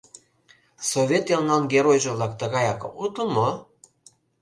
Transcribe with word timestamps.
Совет 0.91 1.25
элнан 1.33 1.63
геройжо-влак 1.71 2.33
тыгаяк 2.39 2.81
огытыл 2.87 3.27
мо? 3.35 3.49